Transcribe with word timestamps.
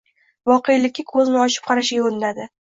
voqelikka 0.51 1.05
ko‘zni 1.11 1.37
ochib 1.43 1.69
qarashiga 1.69 2.09
undadi. 2.13 2.49